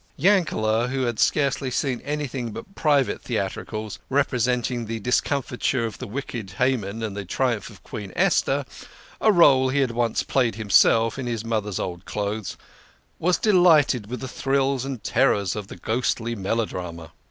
Yankel, 0.17 0.89
who 0.89 1.03
had 1.03 1.19
scarcely 1.19 1.69
seen 1.69 2.01
anything 2.01 2.49
but 2.51 2.73
private 2.73 3.21
theatricals, 3.21 3.99
representing 4.09 4.87
the 4.87 4.99
discomfiture 4.99 5.85
of 5.85 5.99
the 5.99 6.07
wicked 6.07 6.49
Haman 6.57 7.03
and 7.03 7.15
the 7.15 7.23
triumph 7.23 7.69
of 7.69 7.83
Queen 7.83 8.11
Esther 8.15 8.65
(a 9.21 9.31
role 9.31 9.69
he 9.69 9.81
had 9.81 9.91
once 9.91 10.23
played 10.23 10.55
himself, 10.55 11.19
in 11.19 11.27
his 11.27 11.45
mother's 11.45 11.77
old 11.79 12.05
clothes), 12.05 12.57
was 13.19 13.37
delighted 13.37 14.07
with 14.07 14.21
the 14.21 14.27
thrills 14.27 14.85
and 14.85 15.03
terrors 15.03 15.55
of 15.55 15.67
the 15.67 15.75
ghostly 15.77 16.33
melo 16.35 16.65
drama. 16.65 17.11